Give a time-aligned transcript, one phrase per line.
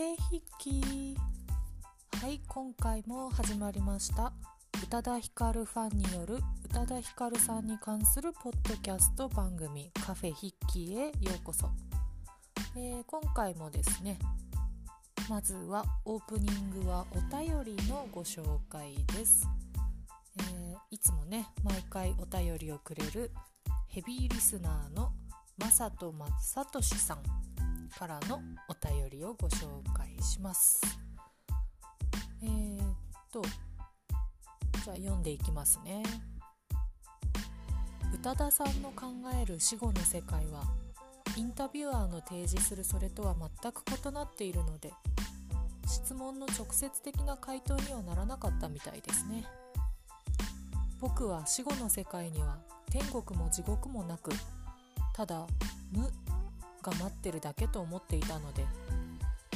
[0.00, 1.14] フェ筆記
[2.22, 4.32] はい今回も始まりました。
[4.82, 6.40] 宇多田ヒカルファンによる宇
[6.72, 11.68] 多田ヒカルさんに関するポッドキャスト番組カフェ筆記へようこそ、
[12.78, 14.18] えー、今回もですね
[15.28, 19.46] まずはオープニングはお便りのご紹介です、
[20.38, 23.32] えー、いつもね毎回お便りをくれる
[23.88, 25.12] ヘビーリスナーの
[25.58, 27.49] まさとまさとしさん。
[27.90, 30.80] からのお便りをご紹介します。
[32.42, 32.94] えー、っ
[33.32, 36.02] とじゃあ読んでいきますね。
[38.14, 39.06] 宇多田さんの考
[39.40, 40.64] える死後の世界は
[41.36, 44.92] インタビュアーの提示するそれとは全く異なっているので
[45.86, 49.44] 質問の直接的な回答にはならなかったみたいですね
[51.00, 52.58] 僕は死後の世界には
[52.90, 54.32] 天国も地獄もなく
[55.14, 55.46] ただ
[55.92, 56.10] 無
[56.82, 58.64] が待ってるだけと思っていたので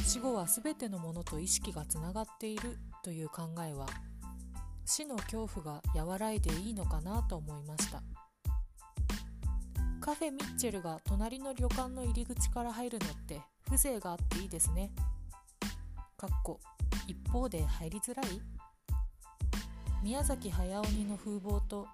[0.05, 3.87] 死後は全てのものと意識がつながっているという考えは
[4.85, 8.03] 死の恐怖が和らいでいいのかなと思いました。
[10.01, 14.93] カフェミッチェルが隣の旅館の入り口から入るのって風情があっていいですね。
[16.19, 16.61] かっこ
[17.07, 18.27] 一方で入りづらい？
[20.03, 21.87] 宮崎駿鬼の風貌と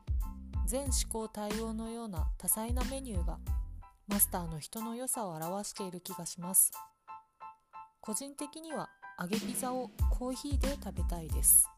[0.67, 3.39] 全思考対応のような多彩なメニューが
[4.11, 6.72] マスターの人の良さを表している気がします。
[8.00, 8.89] 個人的には
[9.20, 11.69] 揚げピザをコーヒーで食べたいです。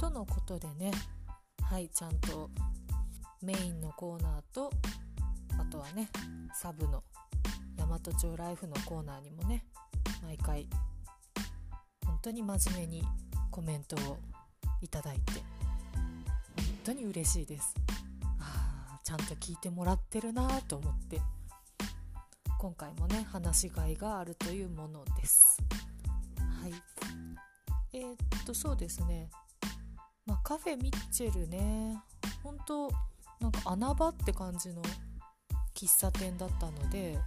[0.00, 0.90] とのことでね
[1.60, 2.48] はいちゃんと
[3.42, 4.70] メインのコーナーと
[5.60, 6.08] あとはね
[6.54, 7.02] サブの
[7.76, 9.66] 大和町ライフのコーナーにもね
[10.22, 10.66] 毎回
[12.06, 13.02] 本当に真面目に
[13.50, 14.16] コメントを
[14.80, 15.42] いただいて本
[16.84, 17.87] 当に嬉しいです。
[19.08, 21.18] ちゃんと聞いてもらってるなと思って。
[22.58, 25.56] 今回もね話しがいがあるというものです。
[26.60, 26.74] はい。
[27.94, 29.30] えー、っとそうですね。
[30.26, 31.96] まあ、カフェミッチェルね。
[32.42, 32.90] 本当
[33.40, 34.82] なんか穴場って感じの
[35.74, 37.18] 喫茶店だったので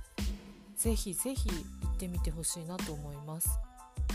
[0.77, 3.49] ぜひぜひ行ってみてほしいなと思います。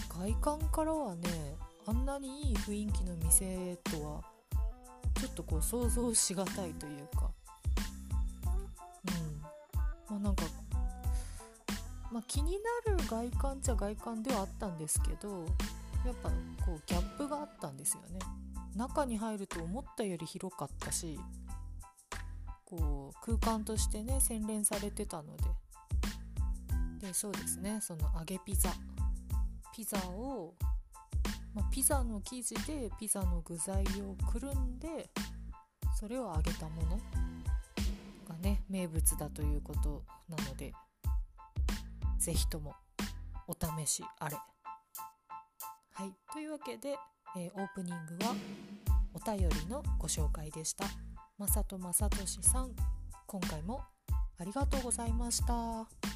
[0.08, 4.22] 外観からはねあんなにいい雰囲気の店とは
[5.20, 7.32] ちょっとこう想像しがたいというか、
[10.26, 10.42] なんか、
[12.10, 15.46] まあ、気になる外観っちゃ外観ではあったんですけど
[16.04, 16.30] やっぱ
[16.64, 18.18] こうギャップがあったんですよね。
[18.74, 21.18] 中に入ると思ったより広かったし
[22.64, 25.44] こう空間としてね洗練されてたので。
[27.06, 27.78] でそうですね。
[27.80, 28.70] その揚げピザ。
[29.72, 30.54] ピザを、
[31.54, 35.10] まあ、ピザの生地でピザの具材をくるんで
[35.94, 37.25] それを揚げたもの。
[38.46, 40.72] ね名物だということなので
[42.18, 42.74] 是非とも
[43.48, 44.36] お試しあれ。
[45.92, 46.96] はいというわけで、
[47.36, 48.34] えー、オープニングは
[49.14, 50.84] お便りのご紹介でした。
[51.38, 52.70] まさとまさとしさん
[53.26, 53.80] 今回も
[54.38, 56.15] ありがとうございました。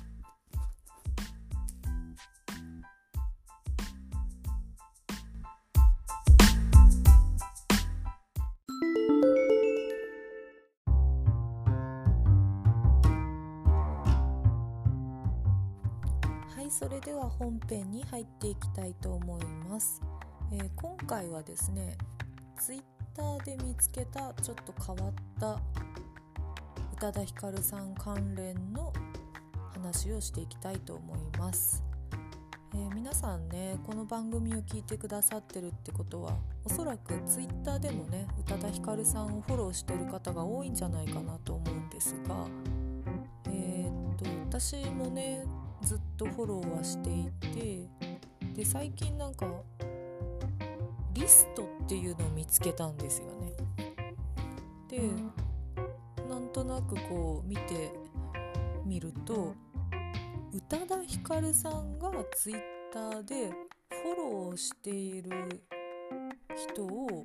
[17.38, 20.02] 本編に入っていきたいと思います、
[20.52, 21.96] えー、今回はですね
[22.58, 25.58] Twitter で見つけたちょっと変わった宇
[27.00, 28.92] 多田ヒカルさん関連の
[29.72, 31.82] 話をしていきたいと思います、
[32.74, 42.46] えー、皆さんねこの番組を聞いてくださってるってことはおそらく Twitter でもね宇多田ヒカルさんをフォローしてる方が多いんじゃないかなと思うんですが
[43.46, 44.16] えー、っ
[44.50, 45.44] と私もね
[45.82, 47.88] ずっとフォローはしていて
[48.54, 49.46] で最近なんか
[51.12, 53.52] リストっていうのを見つけたんですよね。
[54.88, 54.98] で
[56.28, 57.92] なんとなくこう見て
[58.84, 59.54] みると
[60.52, 62.60] 宇多田ヒカルさんがツイッ
[62.92, 65.30] ターでフォローしている
[66.56, 67.24] 人をこ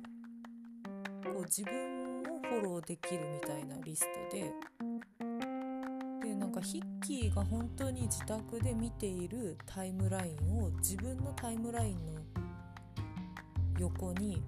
[1.40, 4.52] う自分もフォローできるみたいなリストで
[6.38, 12.20] なんかヒッキーが本当に自宅で見ているタイムラインを自分のタイムラインの
[13.78, 14.42] 横に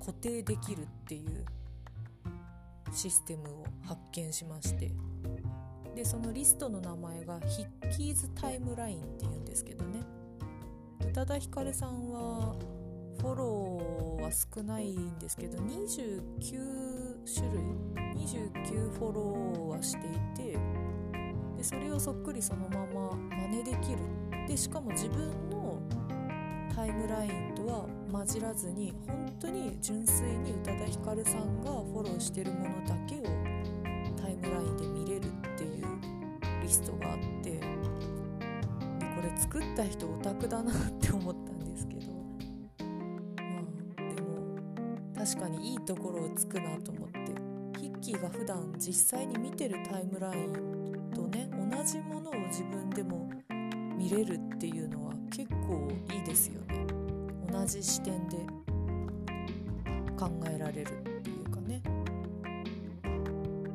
[0.00, 1.44] 固定できるっていう
[2.92, 4.90] システムを発見しまして。
[5.94, 10.00] でそのリストの名前がヒッキーズタイムラインっていうんですけどね。
[11.08, 12.54] 宇多田ヒカルさんは
[13.20, 16.22] フォローは少ないんですけど29
[17.26, 17.62] 種類
[18.14, 20.58] 29フォローはしていて
[21.58, 23.10] でそれをそっくりそのまま
[23.50, 23.98] 真似できる
[24.46, 25.82] でしかも自分の
[26.72, 33.24] タイムラインとは混じらずに本当に純粋に宇多田ヒカルさんがフォローしてるものだけを
[34.16, 35.86] タイムラインで見れるっていう
[36.62, 42.12] リストがあってでこれ作った人オタクだなって思ったんですけど。
[42.78, 43.58] ま
[43.96, 44.28] あでも
[45.16, 47.18] 確かにいいところをつくなと思って。
[47.78, 50.77] ヒッキーが普段実際に見てるタイムライン
[51.18, 53.28] とね同じものを自分でも
[53.96, 56.86] 見れるっていうのは結構いいですよね。
[57.50, 58.36] 同じ視点で
[60.16, 61.82] 考えられるっていうかね。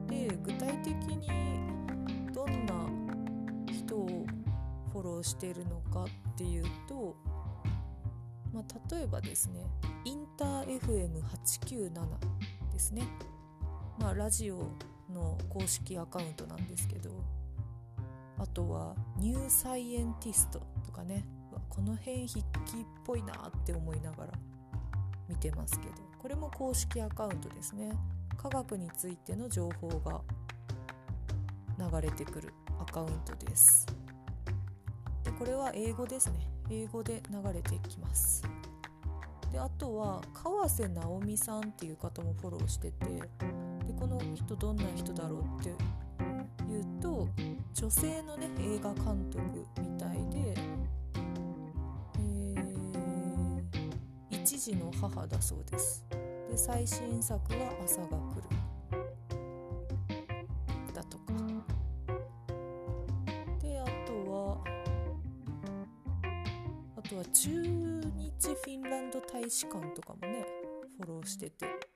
[0.08, 1.28] で具体的に
[2.34, 4.26] どんな人を
[4.94, 7.14] フォローしているのかっていうと、
[8.54, 9.66] まあ、例えばですね
[10.06, 11.92] インター FM897
[12.72, 13.04] ですね。
[14.00, 17.10] まあラジオの公式アカウントなんですけど
[18.38, 21.26] あとはニューサイエンティストとかね。
[21.70, 24.34] この辺筆記っぽいなって思いながら
[25.28, 25.94] 見てますけど。
[26.20, 27.92] これも公式アカウントですね。
[28.38, 30.22] 科学についての情報が
[31.80, 33.88] 流れてくるアカウントです。
[35.24, 36.48] でこれは英語ですね。
[36.70, 38.44] 英語で流れてきます。
[39.52, 43.06] であとは川瀬直美さんっていう方もフォローしてて
[43.88, 45.74] でこの人どんな人だろうってい
[46.80, 47.28] うと
[47.74, 49.44] 女性のね映画監督
[49.82, 50.56] みたいで、
[52.20, 56.06] えー、一児の母だそうです。
[56.50, 58.44] で最新作は「朝が来る」
[60.94, 61.34] だとか。
[63.60, 64.64] であとは
[66.96, 67.50] あとは中
[68.16, 70.46] 日フィンランド大使館とかもね
[70.98, 71.93] フォローしてて。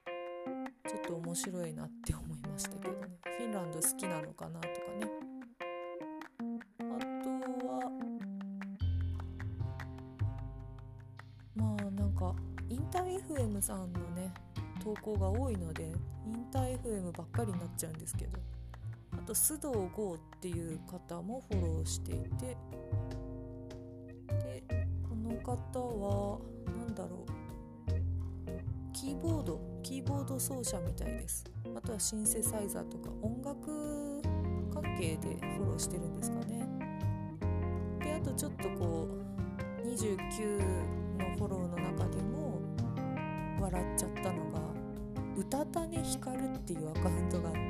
[0.87, 3.19] ちょっと面白いなって思いましたけどね。
[3.37, 5.11] フィンランド好きなのかなとかね。
[6.79, 6.83] あ
[7.23, 7.91] とは
[11.55, 12.33] まあなんか
[12.69, 14.33] インター FM さんのね
[14.81, 15.91] 投稿が多いので
[16.25, 18.39] インター FM ばっかりになっちゃうんですけど。
[19.13, 22.55] あと須藤剛っていう方もフォローしていて。
[24.27, 24.63] で
[25.03, 27.26] この方は何だろう。
[28.99, 31.45] キーボードキーボード奏者みたいです。
[31.75, 34.23] あとはシンセサイザーとか音楽
[34.73, 36.67] 関係でフォローしてるんですかね。
[38.03, 39.07] であとちょっとこ
[39.83, 40.57] う29
[41.19, 42.59] のフォローの中でも
[43.61, 44.61] 笑っちゃったのが
[45.37, 47.61] 「歌種光る」っていうアカウントがあって。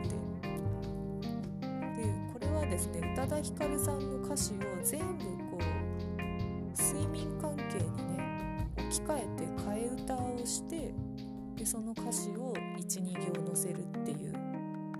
[2.01, 7.36] でこれはですね宇多田ヒカルさんの歌詞を全部こう睡眠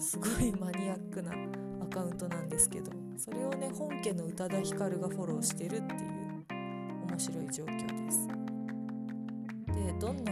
[0.08, 1.34] すごいマニアックな
[1.84, 6.46] アカウントなんですけどそれをね本家の宇多田ヒカルがフォローしてるっていう
[7.10, 8.26] 面白い状況です。
[9.68, 10.32] でどんな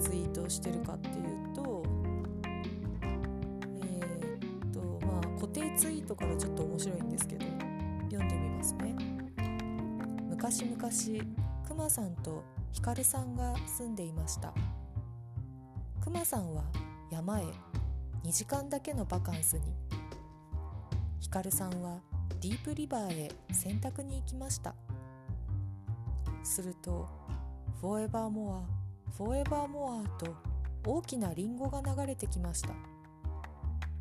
[0.00, 1.84] ツイートをしてるかっていうと
[3.76, 7.46] えー、っとまあ固定ツイートからちょっと面白いんですけど
[8.10, 8.92] 読んでみますね。
[10.28, 10.90] 昔々
[11.68, 12.42] くまさんと
[12.72, 14.52] ひかるさんが住んでいました。
[16.02, 16.64] くまさんは
[17.12, 17.44] 山へ。
[18.26, 19.62] 2時間だけのバカンスに。
[21.20, 22.00] ひかるさんは
[22.40, 24.74] Deep River へ洗濯に行きました。
[26.42, 27.08] すると
[27.80, 30.34] 「フォーエバーモアフォーエバーモア」と
[30.84, 32.70] 大きなリンゴが流れてきました。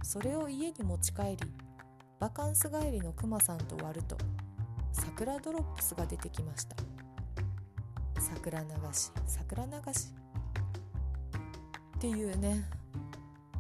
[0.02, 1.38] それを家に持ち帰り
[2.20, 4.18] バカンス帰りのクマさんと割ると
[4.92, 6.76] 桜ドロップスが出てきました。
[8.20, 10.10] 桜流し桜流し。
[11.98, 12.85] っていうね。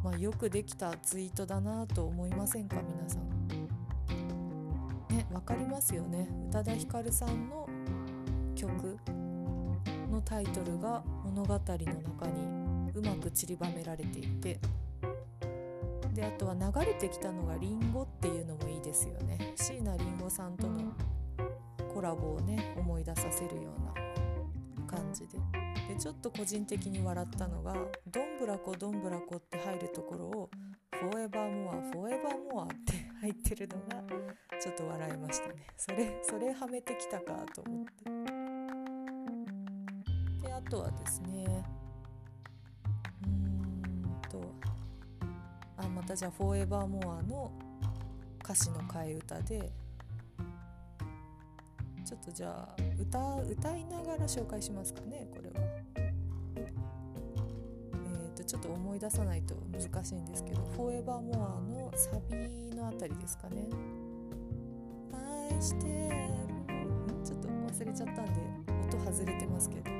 [0.05, 3.47] まあよくできたツイートだなと思いませんか皆さん。
[5.09, 6.29] ねわかりますよね。
[6.49, 7.67] 宇多田ヒカルさんの
[8.53, 8.99] 曲
[10.11, 14.59] のタイトルが物語の中にうまく散りばめられていて。
[16.13, 19.53] であとは流れてきたのが「りんご」っていうのもいいですよね。
[19.55, 20.93] 椎名林檎さんとの
[21.93, 25.54] コラボをね思い出させるような感じで。
[25.95, 27.73] でちょっと個人的に笑ったのが
[28.07, 30.49] 「どんぶらこどんぶらこ」って入るところを
[30.91, 34.03] 「フォーエバーモアフォーエバーモア」って入ってるのが
[34.59, 38.03] ちょっと笑いましたねそれそれはめてきたかと思って
[40.47, 41.65] であとはですね
[43.25, 44.41] うんと
[45.77, 47.51] あまたじゃあ「フォーエバーモア」の
[48.43, 49.71] 歌詞の替え歌で
[52.05, 55.64] ちょっとじゃあ歌歌いながら紹介しますかねこれは。
[58.45, 63.67] ちょっと思い出さないと難しいんですけど「フォーエバーモア」のサビのあたりですかね。
[65.11, 66.15] 愛してる
[67.23, 68.31] ちょっと忘れちゃったんで
[68.95, 69.91] 音外れてますけど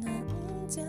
[0.00, 0.84] なんじゃ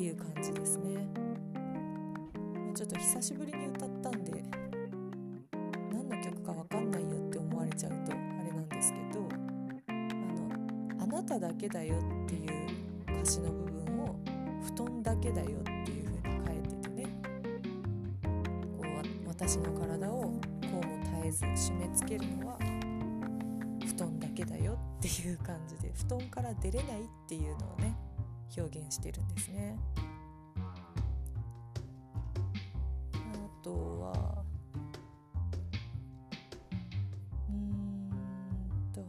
[0.00, 1.06] っていう感じですね。
[2.74, 4.42] ちょっと久しぶりに歌ったんで
[5.92, 9.28] 何の曲か分かんないよって思われちゃうとあれなんですけど
[9.88, 14.16] あの「あなただけだよ」っていう歌詞の部分を
[14.64, 17.06] 「布団だけだよ」っていう風に変えててね
[18.78, 18.86] こ
[19.26, 20.30] う私の体をこ
[20.72, 20.82] うも
[21.22, 22.58] 絶えず締め付けるのは
[23.86, 28.09] 布団だけだよっていう感じで布団から出れないっていうのをね
[28.56, 29.78] 表現してるんですね。
[33.14, 34.44] あとは
[37.48, 38.10] うん
[38.92, 39.00] と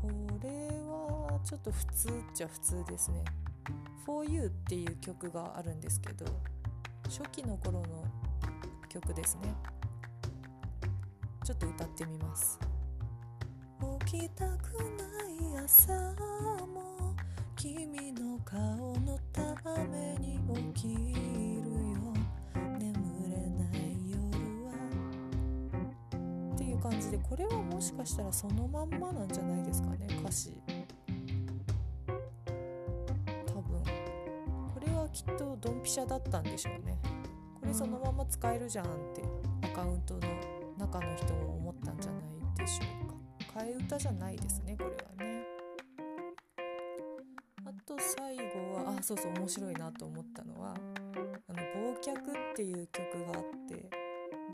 [0.00, 0.08] こ
[0.42, 0.48] れ
[0.86, 3.24] はちょっと普通っちゃ普通ですね
[4.06, 6.24] 「For You」っていう曲があるんですけど
[7.04, 8.04] 初期の頃の
[8.88, 9.54] 曲ですね。
[11.44, 12.71] ちょっと歌ってみます。
[14.04, 15.92] 起きたくない朝
[16.72, 17.14] も
[17.56, 18.58] 君の顔
[19.00, 19.42] のた
[19.86, 20.38] めに
[20.74, 21.98] 起きるよ。
[22.78, 22.92] 眠
[23.30, 24.16] れない夜
[24.66, 24.70] は。
[26.54, 30.60] っていう感じでこれはもしかしたらそのまんまなんじゃないですかね歌詞。
[33.46, 33.82] 多分。
[33.82, 36.98] これはきっとドンピシャだったんでしょうね。
[37.60, 39.22] これそのまま使えるじゃんって
[39.62, 40.20] アカウントの
[40.78, 42.22] 中の人も思ったんじゃない
[42.58, 43.21] でしょうか。
[43.54, 45.42] 替え歌じゃないですねこれはね。
[47.64, 50.74] あと最後はあそうそう面白いなと思ったのは
[51.48, 52.12] 「あの忘却」
[52.52, 53.90] っていう曲があって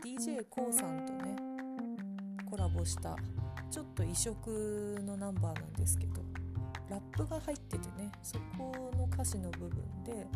[0.02, 1.36] d j k o さんとね
[2.48, 3.16] コラボした
[3.70, 6.22] ちょっと異色のナンバーなんですけど
[6.88, 10.26] ラップが入っててねそこの歌詞の部分で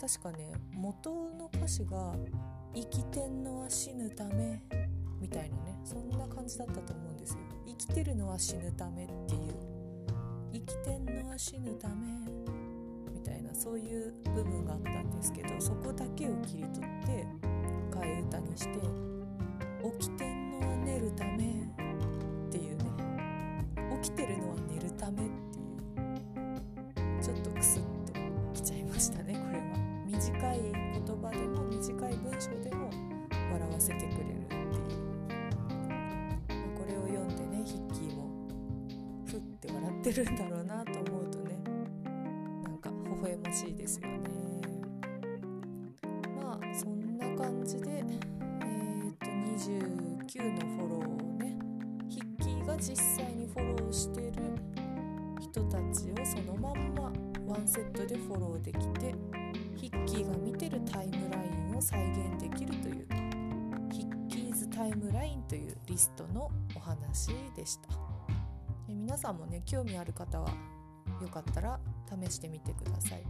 [0.00, 2.14] 確かね元の歌詞が
[2.74, 4.62] 「生きてんのは死ぬため」
[5.22, 7.38] みたいなねそんな感じだったと思うんですよ。
[7.66, 9.82] 生きてるのは死ぬためっていう。
[10.52, 11.94] 生きてんのは死ぬため
[13.10, 17.26] みたいなそういう部分があったんですけどそこだけを切り取って
[17.90, 18.78] 替え歌にして
[19.98, 21.61] 起きてんのは寝るため
[39.32, 41.58] ふって笑ってるんだろうなと思うとね
[42.64, 44.18] なんか微笑ましいですよね。
[46.36, 51.56] まあそんな感じでえっ、と29のフォローをね
[52.10, 54.32] ヒッキーが実際にフォローしてる
[55.40, 57.10] 人たちをそのまんま
[57.46, 59.14] ワンセットでフォローできて
[59.76, 63.06] ヒッキーが見てるタイムラインを再現できるという
[63.90, 68.01] ヒッキーズタイムラインというリストのお話でした。
[69.12, 70.48] 皆さんもね興味ある方は
[71.20, 71.78] よかったら
[72.24, 73.22] 試してみてください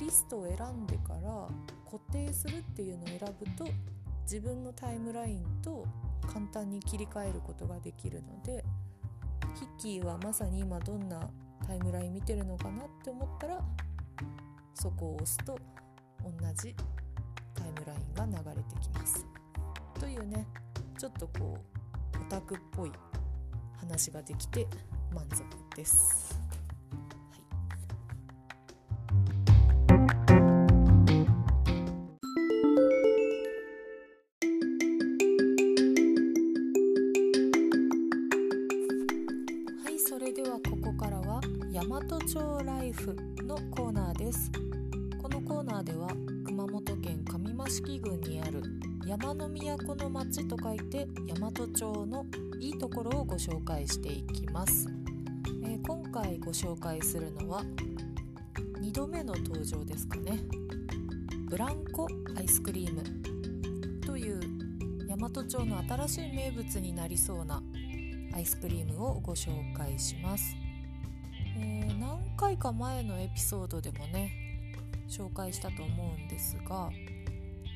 [0.00, 1.46] リストを選んでから
[1.84, 3.70] 固定するっていうのを選ぶと
[4.22, 5.86] 自分のタイムラインと
[6.32, 8.64] 簡単に切り替えることができるので
[9.56, 11.28] ヒッキーはまさに今どんな
[11.66, 13.62] タイムライン見てるのかなって思ったら
[14.72, 15.58] そこを押すと
[16.24, 16.74] 同じ
[17.54, 19.26] タイムラインが流れてきます。
[20.00, 20.46] というね
[20.98, 21.58] ちょっとこ
[22.14, 22.92] うオタクっぽい
[23.76, 24.66] 話ができて
[25.16, 25.42] 満足
[25.74, 26.38] です。
[29.88, 29.96] は
[30.30, 30.36] い。
[39.84, 41.40] はいそれではここからは
[41.72, 44.52] 大和町ライフのコーナーです。
[45.22, 46.08] このコーナーでは
[46.44, 48.62] 熊本県上益城郡にある
[49.06, 51.06] 山の都の町と書いて
[51.38, 52.26] 大和町の
[52.60, 54.88] いいところをご紹介していきます、
[55.68, 57.62] え今回ご紹介するのは
[58.80, 60.38] 2度目の登場ですかね。
[61.48, 62.06] ブランコ
[62.36, 63.02] アイスクリーム。
[64.02, 64.40] という
[65.08, 67.60] 大和町の新しい名物になりそうな
[68.32, 70.56] アイスクリームをご紹介します、
[71.58, 74.30] えー何回か前のエピソードでもね
[75.08, 76.90] 紹介したと思うんですが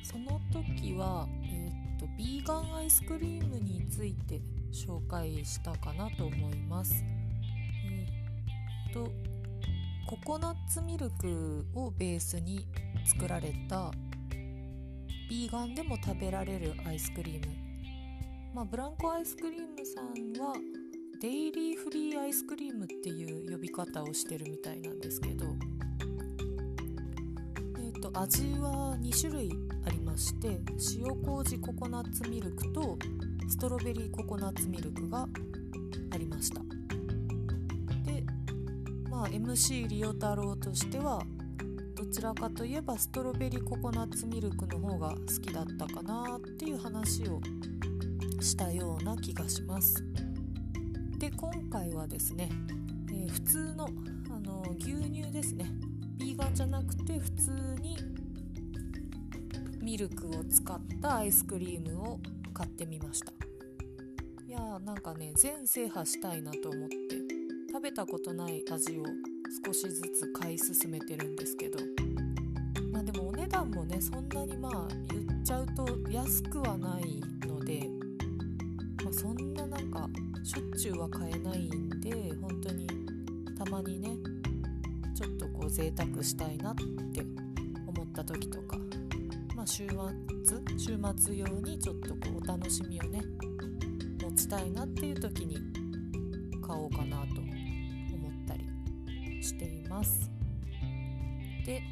[0.02, 4.40] その時は、えーっとビーガンアイスクリームについて
[4.72, 7.09] 紹介したかなと思います。
[8.92, 9.08] と
[10.06, 12.66] ココナッツミルクをベースに
[13.04, 13.90] 作られた
[15.28, 17.54] ビーガンでも食べられるアイスクリーム、
[18.52, 20.06] まあ、ブランコアイスクリームさん
[20.44, 20.54] は
[21.20, 25.44] デイリーフリーアイスクリームっていう呼び方をしてるみたいなんですけど、
[27.78, 29.52] えーと、味は2種類
[29.86, 30.60] ありまして
[30.96, 32.98] 塩麹ココナッツミルクと
[33.48, 35.28] ストロベリーココナッツミルクが
[36.10, 36.79] ありました。
[39.20, 41.22] まあ MC リオ太郎としては
[41.94, 47.38] どちらかといえばストロベリーココナッツミルクの方が好きだったかなっていう話を
[48.40, 50.02] したような気がします。
[51.18, 52.48] で今回はですね、
[53.10, 53.90] えー、普通の、
[54.34, 55.66] あの牛乳ですね。
[56.16, 57.50] ビーガンじゃなくて普通
[57.82, 57.98] に
[59.82, 62.20] ミルクを使ったアイスクリームを
[62.54, 63.32] 買ってみました。
[64.46, 67.29] いやーなんかね全制覇したいなと思って。
[67.80, 69.04] 食べたことない味を
[69.64, 71.78] 少しずつ買い進めてるんですけど。
[72.92, 77.88] まあでもお値段もねそんなにまあ言っちゃうと安くはないので、
[79.02, 80.06] まあ、そんななんか
[80.44, 82.86] しょっちゅうは買えないんで本当に
[83.56, 84.10] たまにね
[85.14, 87.22] ちょっとこう贅沢したいなって
[87.86, 88.76] 思った時とか、
[89.56, 93.22] まあ、週末週末用にちょっとこうお楽しみをね
[94.22, 95.56] 持ちたいなっていう時に
[96.60, 97.49] 買おうかなと
[99.50, 100.30] しています。
[101.66, 101.82] で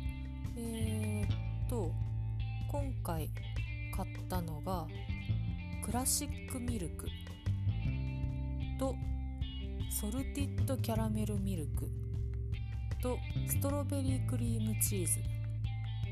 [0.56, 1.92] えー、っと
[2.70, 3.28] 今回
[3.94, 4.86] 買ったのが
[5.84, 7.06] クラシックミルク
[8.78, 8.94] と
[9.90, 11.90] ソルティッドキャラメルミルク
[13.02, 15.18] とストロベリークリームチーズ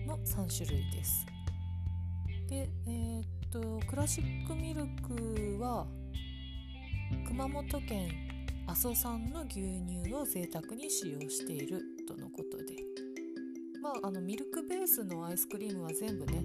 [0.06, 1.26] の3種類です。
[2.48, 5.86] でえー、っとクラシックミルクは
[7.24, 8.25] 熊本県
[8.68, 12.74] 阿蘇産の牛乳を贅沢に使用しているとのことで。
[13.80, 16.44] まああのミルクベースのアイスクリームは全部ね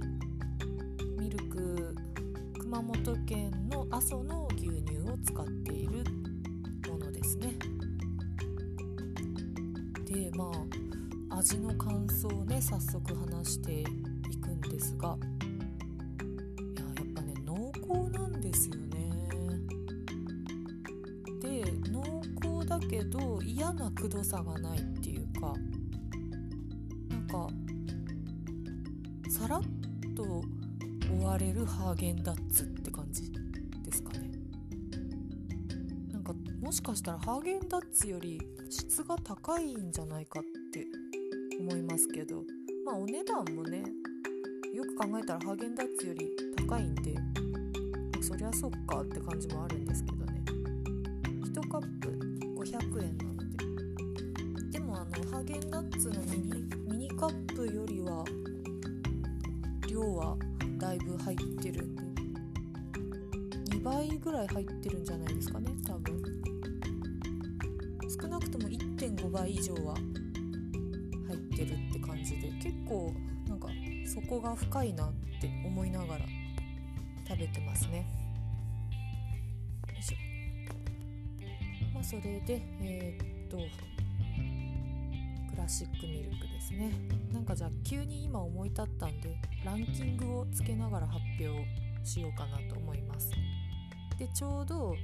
[1.17, 1.95] ミルク
[2.60, 6.03] 熊本県の阿蘇の牛乳を使っている
[6.88, 7.55] ものですね。
[10.05, 10.51] でま
[11.31, 13.84] あ味の感想をね早速話してい
[14.38, 19.00] くんですがいややっぱね濃厚なんですよね。
[22.01, 25.53] 濃厚だけど嫌なくどさがないっていうか
[27.09, 27.47] なんか
[29.29, 29.61] さらっ
[30.15, 30.43] と
[31.07, 33.31] 終われるハーゲンダッツって感じ
[33.83, 34.31] ですかね。
[36.11, 40.85] なんかもしかしたらハーゲンダッツより質が高いんじゃないかって
[41.59, 42.43] 思いますけど
[42.85, 43.83] まあお値段もね
[44.73, 47.15] よく考えたらハーゲンダッツより高いんで
[48.21, 50.30] そりゃそっかって感じもあるんですけどね。
[64.41, 66.21] らい入ってるんじゃないですかね多分。
[68.21, 73.13] 少なくとも1.5倍以上は入ってるって感じで結構
[73.47, 73.67] なんか
[74.06, 76.25] 底が深いなって思いながら
[77.27, 78.06] 食べてますね。
[81.99, 83.58] あ、それでえー、っと
[85.51, 86.91] クラシックミルクですね。
[87.32, 91.63] なんかじゃあ急に今思い立ったんでランキングをつけながら発表
[92.04, 93.32] しようかなと思います。
[94.21, 94.95] でちょうど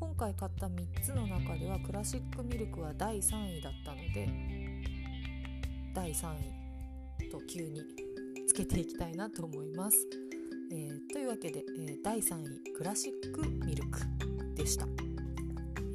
[0.00, 4.30] 今回買った3つの中ではクラシックミルクは第3位だったので
[5.94, 6.32] 第3
[7.20, 7.82] 位と急に
[8.48, 9.98] つけていきたいなと思います、
[10.72, 14.00] えー、というわけで、えー、第3位クラシックミルク
[14.54, 14.86] でした。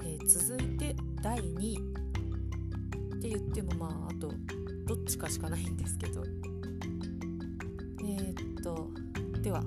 [0.06, 4.32] え続いて第2位って言ってもまああと
[4.86, 6.24] どっちかしかないんですけど。
[8.06, 8.88] え、っと
[9.42, 9.63] では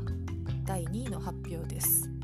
[0.65, 2.20] 第2位の発表です。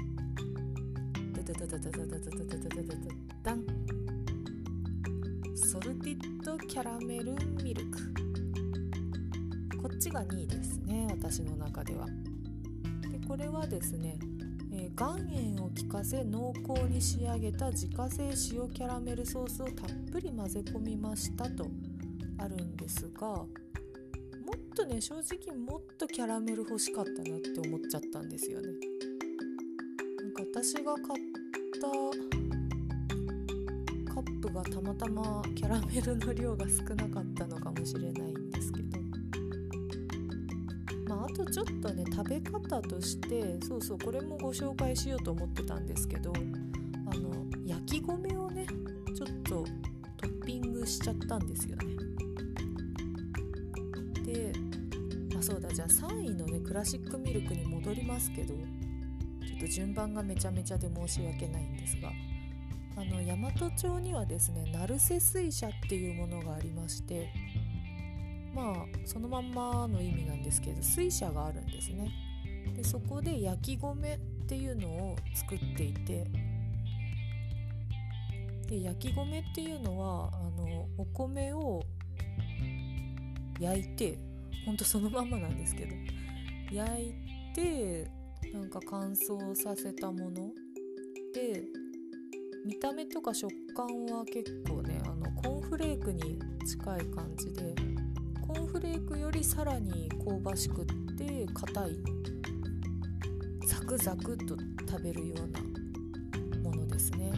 [3.44, 3.64] ダン
[5.54, 7.98] ソルティッドキャラメルミルク
[9.80, 12.06] こっちが2位ですね私の中では
[13.12, 14.18] でこれはですね
[14.72, 19.74] えー、岩塩を効かせ濃厚に仕上げた自家製塩キャラメルソースをたっ
[20.12, 21.68] ぷり混ぜ込みましたと
[22.38, 23.46] あるんですがも
[24.54, 28.66] っとね正直もっとキャラメル欲しかったなって思っちゃったんですよね
[30.20, 31.35] なんか私が買っ
[31.80, 31.88] た
[34.14, 38.98] カップがたまたまキャラメルの量が少なかったのかもしれないんですけど。
[41.06, 48.66] まああとちょっとね食べ方としてそうそうこれもご紹介しようと思ってたんですけどあの焼き米をね
[49.14, 49.64] ちょっと
[50.16, 51.86] トッピングしちゃったんですよね。
[54.24, 54.52] で
[55.38, 58.54] あそうだじゃあ3位のねクラシックミルクに戻りますけど。
[59.58, 62.10] と順番がめちゃめちゃで申し訳ないんですが
[62.96, 67.28] あの大和町にはですね成瀬水車っていうものがありまして
[68.54, 72.10] まあそのまんまの意味なんですけど水車があるんですね。
[72.74, 76.26] でそこで焼き米っていうのを作っていて
[78.66, 81.82] で焼き米っていうのはあのお米を
[83.60, 84.18] 焼いて
[84.64, 85.94] ほんとそのまんまなんですけど
[86.72, 87.14] 焼い
[87.54, 88.10] て
[88.52, 90.52] なんか乾燥させたもの。
[91.34, 91.64] で
[92.64, 97.74] 見た目とか食感は結構ねあのコーンフレークに近い感じで
[98.40, 101.98] コーンフレークよりさらに香ばしくって硬い
[103.66, 104.56] ザクザクと
[104.88, 105.60] 食べるような
[106.62, 107.32] ものですね。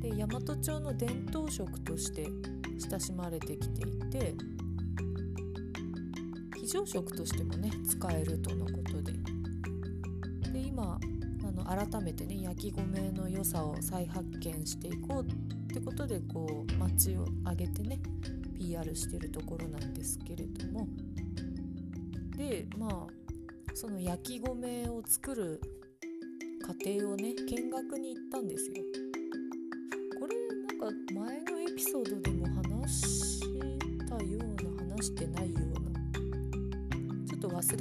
[0.00, 2.28] で大和町の伝統食として
[2.88, 4.34] 親しまれてきていて
[6.70, 9.12] 常食としてもね使えるとのことで
[10.52, 11.00] で今
[11.44, 17.98] あの改めてね焼き米の良さを再発見していこうってことでこう町を挙げてね
[18.56, 20.86] PR してるところなんですけれども
[22.36, 23.06] でまあ
[23.74, 25.60] その焼き米を作る
[26.62, 28.74] 過程をね見学に行ったんですよ。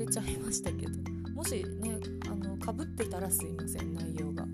[0.10, 0.92] ちゃいましたけど
[1.34, 4.46] もしねあのかぶってたらすいません内容が。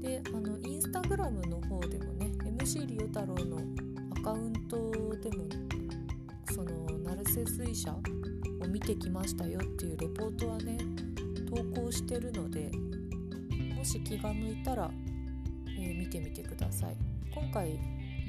[0.00, 3.58] であのインスタグラムの方でもね MC リオ太郎の
[4.16, 4.76] アカウント
[5.22, 5.44] でも
[6.52, 10.78] その成瀬水車を見てきましたよっていうレポートはね
[11.48, 12.70] 投稿してるので
[13.76, 14.90] もし気が向いたら、
[15.78, 16.96] えー、見てみてください
[17.34, 17.78] 今回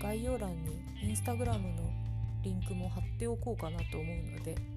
[0.01, 1.89] 概要欄にインスタグラムの
[2.43, 4.72] リンクも貼っておこうかなと思うので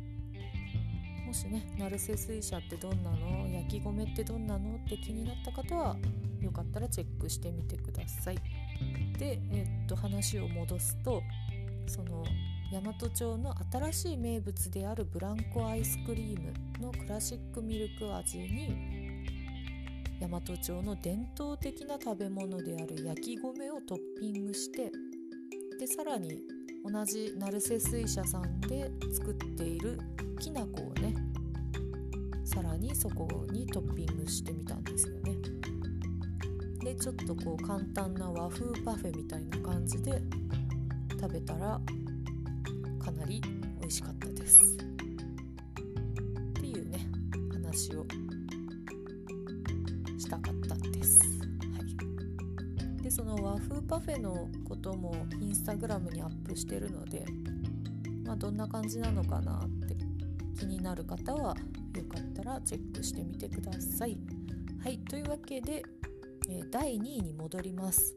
[1.27, 3.49] もしね成瀬水車ってどんなの？
[3.49, 4.77] 焼き米ってどんなの？
[4.77, 5.97] って気になった方は
[6.41, 8.37] よかったらチェックしてみてください。
[9.19, 11.23] で、え、っと話を戻すと
[11.87, 12.25] その
[12.73, 19.25] 大和町の新しい名物であるブランコアイスクリームのクラシックミルク味に
[20.21, 24.91] 大和町の伝統的な食べ物である焼き米をトッピングして
[25.79, 26.41] でさらに
[26.85, 29.99] 同じ成瀬水車さんで作っている
[30.37, 31.15] きな粉をね
[32.45, 35.37] さらにそこにトッピングしてみたんですよね。
[36.83, 40.23] でちょっとこう簡単な和風パフェみたいな感じで
[41.21, 41.81] 食べたら
[43.01, 43.41] かなり
[43.81, 44.77] 美味しかったです。
[44.77, 44.77] っ
[46.53, 47.09] ていうね
[47.53, 48.07] 話を
[50.17, 51.21] したかったんです。
[51.21, 51.27] は
[53.01, 53.03] い。
[53.03, 57.27] でその和風パフェのこともインスタグラムにアップしてるので
[58.25, 59.69] まあどんな感じなのかなっ
[60.57, 61.55] 気になる方は
[61.95, 64.19] よかったらチェックしてみてください。
[64.83, 65.83] はいというわけで、
[66.49, 68.17] えー、第2位に戻ります。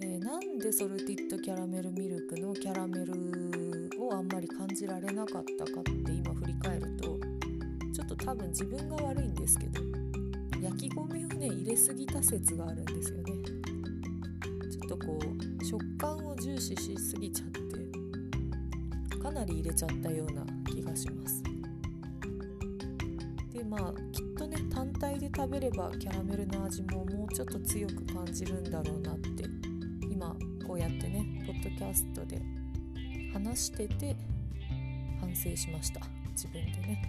[0.00, 3.14] えー、なんでソルティッドキャラメルミルクのキャラメル
[4.00, 7.18] をあんまり感じられなかったかって今振り返ると
[7.92, 9.80] ちょっと多分自分が悪いんですけど
[10.60, 13.24] 焼き米をね入れすぎた説があるんですよね。
[14.70, 15.18] ちょっとこ
[15.60, 17.62] う食感を重視しすぎちゃって
[19.18, 21.42] かなり入れちゃったような気がします。
[25.42, 29.42] 食べればキャラメルの味ももうちょっと強く感じるんだろうなって
[30.08, 32.40] 今こうやってねポッドキャストで
[33.32, 34.14] 話してて
[35.20, 36.00] 反省しました。
[36.30, 37.08] 自分でね。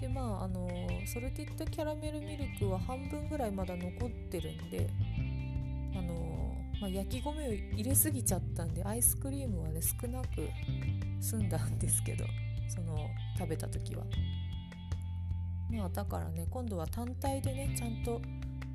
[0.00, 0.68] でまああの
[1.04, 4.88] ソルティッドキャラメルミルクは半分ぐらいまだ残ってるんで
[5.96, 10.48] あの、まあ、焼き米を入れすぎちゃったんでアイスクリームはね少なく
[11.20, 12.24] 済んだんですけど
[12.68, 12.96] その
[13.36, 14.04] 食べた時は。
[15.74, 18.20] まあだからね今度は単体でねちゃんと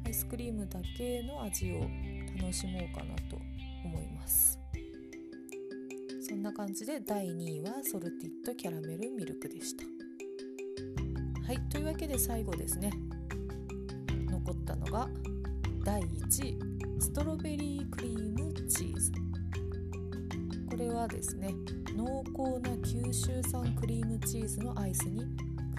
[0.06, 1.82] アイスクリームだけの味を
[2.40, 3.38] 楽しもうかなと
[3.84, 4.60] 思います。
[6.22, 9.84] そんな感じで第2位はソルティッドキャラメルミルクでした。
[11.48, 12.92] はいというわけで最後ですね。
[14.30, 15.10] 残ったのが
[15.84, 16.60] 第1位
[17.00, 19.12] ストロベリークリームチーズ。
[20.70, 21.54] これはですね
[21.96, 25.26] 濃厚な九州産クリームチーズのアイスに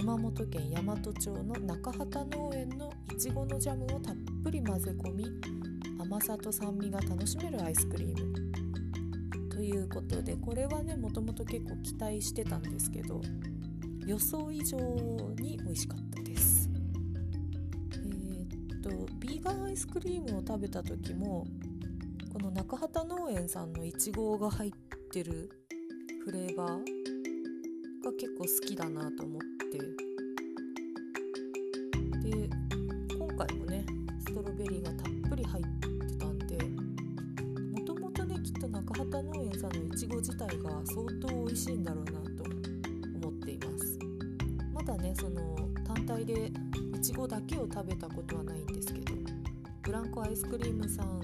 [0.00, 5.26] 熊本県山都町の中畑農園のいちごのジャムをたっぷり混ぜ込み
[6.00, 9.50] 甘さと酸味が楽しめるアイスクリーム。
[9.50, 13.20] ということでこれはねもともと結構期待してたんですけど
[14.06, 14.78] 予想以上
[15.38, 16.70] に美味しかったです。
[17.92, 21.46] えー、っとビーガンアイスクリームを食べた時も
[22.32, 24.72] この中畑農園さんのいちごが入っ
[25.12, 25.50] てる
[26.24, 26.68] フレーバー
[28.02, 29.78] が結構好きだなと思ってで
[33.16, 33.86] 今回もね
[34.18, 35.64] ストロベリーがたっぷり入っ
[36.08, 36.58] てたんで
[37.78, 42.18] もともとねきっと中畑農園さんのいちご自体が相当美味しいんだろうなと
[43.22, 43.98] 思っています。
[44.74, 45.56] まだねその
[45.86, 46.50] 単体で
[46.96, 49.14] いちごだけを食べたことはないんですけど
[49.82, 51.20] ブランコアイスクリームさん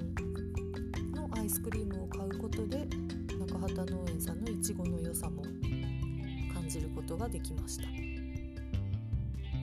[1.12, 2.86] のアイスクリームを買うことで
[3.40, 5.42] 中畑農園さんのいちごの良さも
[6.54, 8.15] 感じることができました。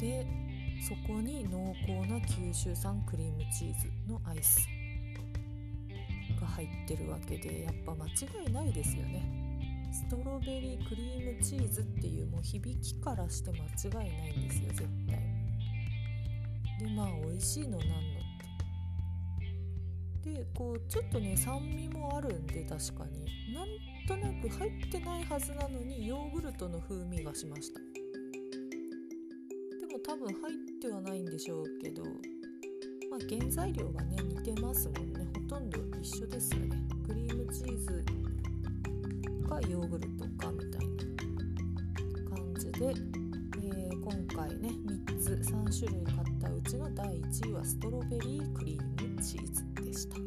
[0.03, 0.27] で
[0.85, 4.67] そこに濃厚な九州産クリームチーズのアイス
[6.41, 8.09] が入ってるわけでやっぱ間違
[8.49, 9.23] いないですよね。
[9.93, 13.59] ストロベリークリームチーズっていうもう響きからして間
[14.03, 15.15] 違いないんですよ絶対。
[16.85, 17.95] でまあ美味しいのなんのっ
[20.21, 20.31] て。
[20.33, 23.25] でこうちょっとね酸味もあるんで確かに。
[23.53, 23.67] なん
[24.05, 27.92] となく入ってないはずなのにヨーグルトの風味がしました。
[30.05, 32.03] 多分入ってはないんでしょうけど
[33.09, 35.25] まあ原材料がね似てますもんね。
[35.33, 36.83] ほとんど一緒ですよね。
[37.07, 38.03] クリームチーズ
[39.47, 40.87] かヨーグルトかみたい
[42.25, 42.87] な感じで、
[43.61, 44.69] えー、今回ね
[45.07, 50.15] 3つ3種類買ったうちの第1位はストロベリークリームチーズでした。
[50.15, 50.21] は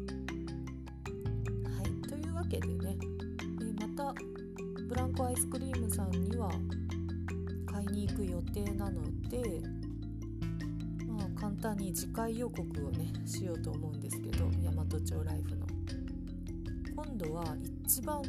[1.83, 2.09] い。
[2.09, 2.97] というわけでね、
[3.61, 4.13] えー、また
[4.87, 6.49] ブランコアイスクリームさんには
[7.65, 9.16] 買いに行く予定なので
[11.07, 15.67] まあ簡単に次回予告をねしようと思うんですけど大和町ライフの。
[16.95, 18.21] 今度は一番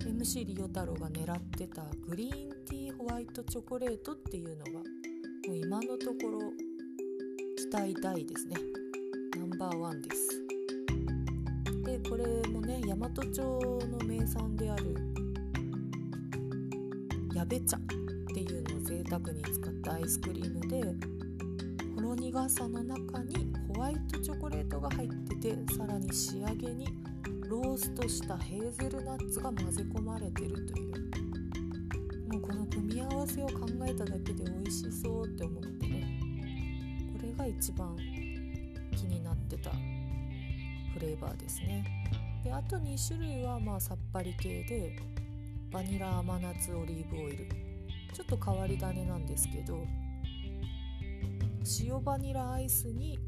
[0.00, 4.80] MC リオ太郎が狙ってたグリーンティーホワイトチョコレートっていうのがも
[5.50, 6.52] う今のところ
[7.56, 8.56] 期待大ですね。
[9.36, 10.42] ナンバーワンです。
[11.84, 14.96] でこれもね大和町の名産である
[17.34, 17.78] 矢部茶。
[19.06, 20.82] 贅沢に使ったアイスクリームで
[21.94, 26.88] ほろ苦さの中にホワイトチョコレートが入っててさらに仕上げに
[27.48, 32.32] ローストしたヘーゼルナッツが混ぜ込まれてるという。
[32.32, 33.52] もうこの組み合わせを考
[33.86, 36.20] えただけで美味しそうって思ってね。
[37.12, 37.96] これが一番
[38.96, 41.84] 気になってたフレーバーですね。
[42.42, 44.98] であと2種類はまあさっぱり系で
[45.70, 47.65] バニラ甘夏オリーブオイル。
[48.12, 49.86] ちょっと変わり種なんですけど
[51.80, 53.18] 塩バニラアイスに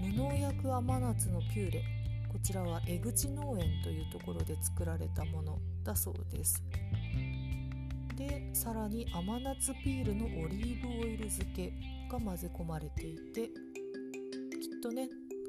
[0.00, 1.82] 無農薬甘夏のピューレ
[2.28, 6.62] こちらは江口農園というところで作られたものだそうです。
[8.16, 11.72] でさらに甘夏ピールのオリーブオイル漬け
[12.10, 13.50] が混ぜ込まれていてきっ
[14.82, 15.08] とね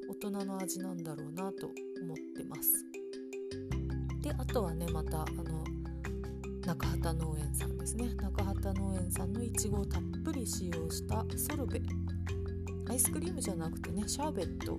[0.10, 1.68] 大人の味なんだろうなと
[2.02, 2.86] 思ってます。
[4.22, 5.64] であとはねまたあの
[6.66, 8.10] 中畑農園さんですね。
[8.16, 11.80] 中畑農園さんのいちごをたっぷり使用したソルベ。
[12.90, 14.74] アイスクリームじゃなくてねシャーベット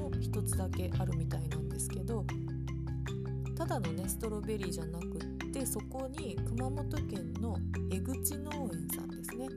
[0.00, 2.24] も一つだけあるみたいなんですけど
[3.54, 7.56] ただのねストロベリーじゃなくってそこに熊本県の
[7.90, 9.48] 江口農園さんですね、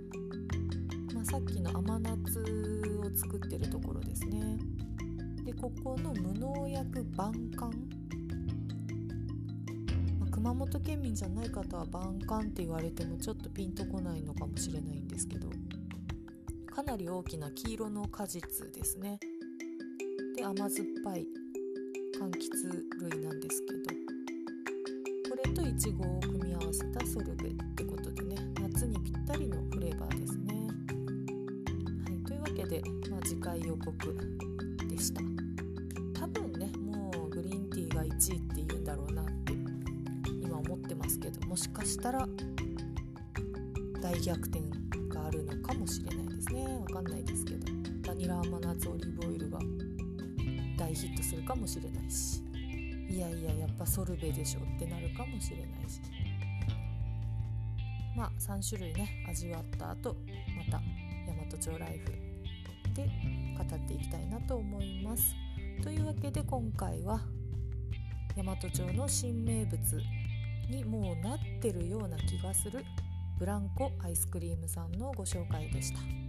[1.14, 2.40] まあ、さっきの甘夏
[3.02, 4.58] を作ってるところですね。
[5.46, 7.72] でここの無農薬晩柑
[10.44, 15.48] 熊本県民じゃない方は晩柑って言われてもちょっとピンとこないのかもしれないんですけど
[16.70, 19.22] かなり大きな黄色の果実ですね。
[20.36, 21.26] で甘酸っぱい
[22.20, 23.80] 柑橘類なんですけど
[25.30, 30.68] これといちごを組み合わせたソルベってことでね夏にぴったりのフレーバーですね。
[32.06, 34.33] はいというわけで、まあ、次回予告。
[44.24, 44.62] 逆転
[45.10, 47.68] があるのかもしれないですねわかんないですけど
[48.08, 49.60] バニラ甘夏オリーブオイルが
[50.78, 52.42] 大ヒットするかもしれないし
[53.10, 56.02] いやいややっぱソルベでしょってなるかもしれないし。
[58.16, 60.16] まあ3種類ね味わった後
[60.56, 60.82] また
[61.28, 62.12] 大和町ライフ
[62.94, 63.10] で
[63.58, 65.36] 語っていきたいなと思います
[65.82, 67.22] というわけで今回は
[68.36, 69.80] 大和町の新名物
[70.70, 72.86] にもうなってるような気がする
[73.38, 76.23] ブランコアイスクリームさんのご紹介でした。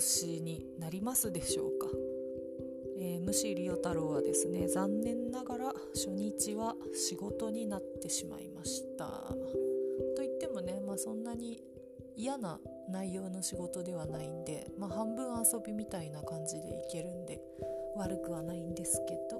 [0.00, 1.86] しになりますでしょうか、
[2.98, 9.34] えー、虫リオ太郎はですね残念ながら初日は仕事になってしまいました。
[10.16, 11.62] といってもね、まあ、そんなに
[12.16, 17.40] 嫌な内容の仕事ではないんで、まあ、半分遊びみたいな感じでいけるんで
[17.96, 19.38] 悪くはないんですけど。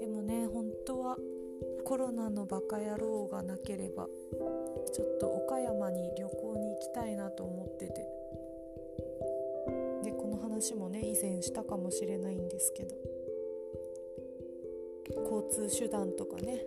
[0.00, 1.16] でもね本当は
[1.84, 4.06] コロナのバカ野郎がなければ
[4.92, 8.15] ちょっと岡山に旅行に行きたいなと思ってて
[10.56, 12.94] 話もね以前したかもしれないんですけど。
[15.22, 16.62] 交通手段とかね。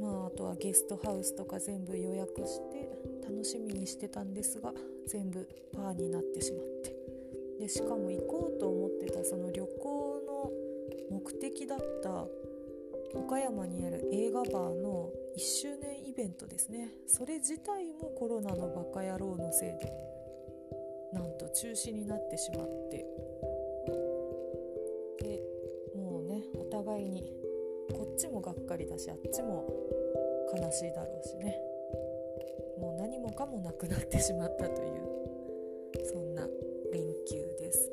[0.00, 2.90] まああとはゲストハウスとか全部予約して
[3.22, 4.72] 楽しみにしてたんですが
[5.06, 6.96] 全部パーになってしまって。
[7.60, 10.50] でしかも行こうと思ってたその旅行の
[11.10, 12.26] 目的だった
[13.14, 16.88] 岡山にある映画バーの1周年イベントですね。
[17.06, 20.19] それ自体もコロナのバカ野郎のせいで
[21.12, 23.06] なんと中止になってしまって。
[25.20, 25.42] で
[25.94, 27.32] もうねお互いに
[27.92, 29.68] こっちもがっかりだしあっちも
[30.54, 31.58] 悲しいだろうしね。
[32.78, 36.46] もう何もかもなくなってしまったというそんな
[36.92, 37.90] 連休です。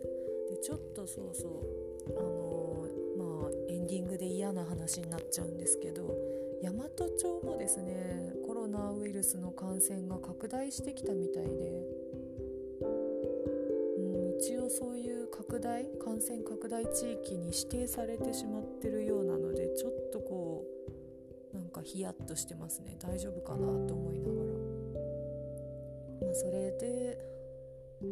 [0.50, 6.16] でちょっとそうそうあのー、まあエンディングで嫌な話になっちゃうんですけど
[6.64, 11.84] 大和町もですねコロナウイルスの感染が拡大してきたみたいで、
[15.58, 20.64] 拡大感染拡大地域に指定されてしまってるようなのでちょっとこ
[21.52, 24.48] うなんかヒヤッとしてますね大丈夫かなと思いながら。
[26.22, 27.18] まあ、それで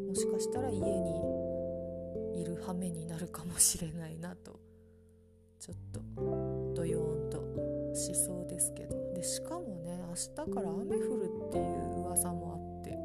[0.07, 4.59] もしかしたら家にいる羽目になるかもしれないなと
[5.59, 6.01] ちょっと
[6.73, 12.97] ドヨーンとしそうですけどでしかもね明日から雨降るっていう噂もあって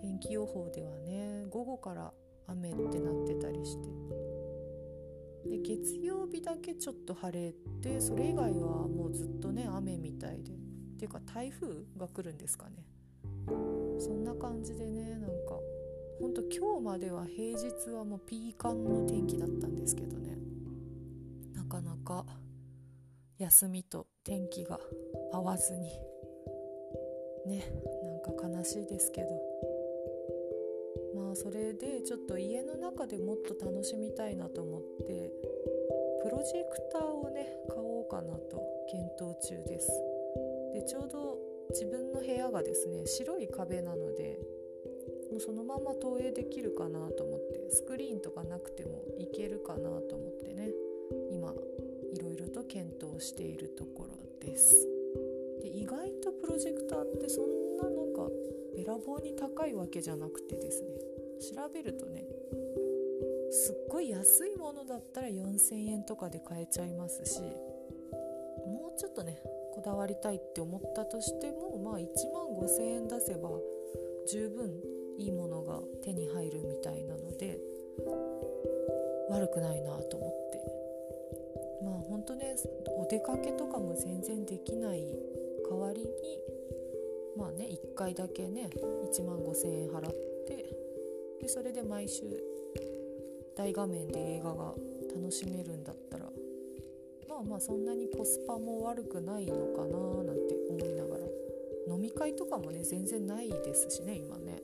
[0.00, 2.12] 天気予報ではね午後から
[2.48, 3.88] 雨ってなってたりして。
[5.48, 10.52] で月曜日だけちょっと晴れてそれ以外はもうずっとね雨みたいで。
[10.52, 12.84] っていうか台風が来るんですかね。
[14.00, 15.60] そんな感じでねなんか
[16.20, 20.36] ほんと今日までは平日はもうピーカンの天気だったんですけどね。
[21.54, 22.26] なかなか
[23.38, 24.80] 休みと天気が
[25.32, 25.88] 合わずに。
[27.46, 27.62] ね
[28.02, 29.47] なんか悲しいですけど。
[31.38, 35.30] それでちょっと家の中でもっと楽しみたいなと思って
[36.24, 39.88] プロジェクターをね買おうかなと検討中です。
[40.74, 41.38] でちょうど
[41.70, 44.40] 自分の部屋がですね白い壁なので
[45.30, 50.72] もうそのまま投影できるかなと思ってスクリーンとかなくてもいけるかなと思ってね
[51.30, 51.54] 今
[52.12, 54.88] いろいろと検討しているところです。
[55.62, 58.28] で意外とプロジェクターってそんななんか
[58.74, 61.07] べらぼうに高いわけじゃなくてですね
[61.38, 62.24] 調べるとね
[63.50, 69.40] すっごい安いものだったら4000円とかで買えちゃいますしもうちょっとね
[69.74, 73.50] こだわりたいって思ったとしてもまあ1万5,000円出せば
[74.28, 74.70] 十分
[75.18, 77.58] いいものが手に入るみたいなので
[79.30, 80.38] 悪くないなと思って。
[81.82, 82.56] まあ本当ね
[82.96, 85.06] お出かけとかも全然できない
[85.68, 86.08] 代わりに
[87.36, 88.68] まあね1回だけね
[89.12, 90.37] 1万5,000円払って
[91.48, 92.24] でそれで毎週
[93.56, 94.74] 大画面で映画が
[95.16, 96.26] 楽しめるんだったら
[97.26, 101.24] まあまあそんなにコスパも悪くないのかななんて思いながら
[101.88, 104.60] 飲み会とかもね全然ないですしね今ね。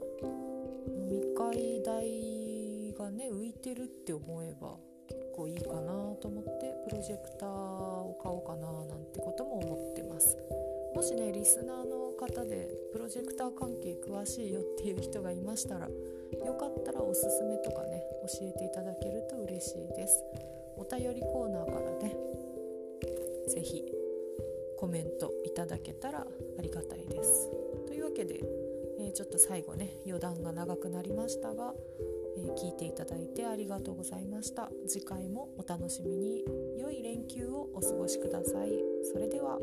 [0.87, 4.77] 飲み会代がね浮いてるって思えば
[5.09, 10.37] 結構いいかなと思ってプロジェクターを買おうかななんてことも思ってます。
[10.95, 15.89] もしねリスナーの方でプロジェクター関係詳しいよっていう人がいましたら
[16.45, 20.23] よかったらおすすめとかね教えていただけると嬉しいです
[20.77, 22.17] お便りコーナーからね
[23.49, 23.85] 是非
[24.85, 27.51] コメントいただけたらありがたいです。
[27.87, 28.41] というわけで、
[28.99, 31.73] えー、ちょっと最後ね余談が長くなりましたが、
[32.37, 34.71] えー、聞いていただいてありがとうございました。
[34.87, 36.45] 次回もお楽しみに
[36.79, 38.73] 良い連休をお過ごしください。
[39.11, 39.59] それでは